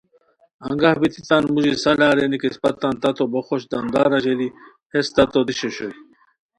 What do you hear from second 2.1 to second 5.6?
ارینی کی اسپہ تان تتو بو خوش دامدار اژیلی، ہیس تتو